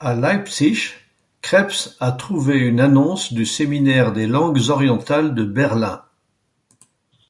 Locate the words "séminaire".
3.44-4.14